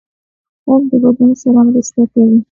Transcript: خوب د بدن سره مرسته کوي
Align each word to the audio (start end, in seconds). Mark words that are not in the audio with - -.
خوب 0.63 0.81
د 0.89 0.91
بدن 1.03 1.31
سره 1.41 1.61
مرسته 1.67 2.01
کوي 2.11 2.37